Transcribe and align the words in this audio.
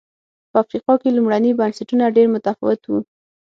په 0.51 0.57
افریقا 0.63 0.93
کې 1.01 1.15
لومړني 1.17 1.51
بنسټونه 1.59 2.05
ډېر 2.15 2.27
متفاوت 2.33 2.81
و. 2.87 2.91